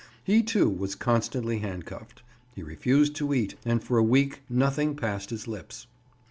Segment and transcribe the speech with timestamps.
[0.23, 2.23] He, too, was constantly handcuffed;
[2.55, 5.85] he refused to eat, and for a week nothing passed his lips.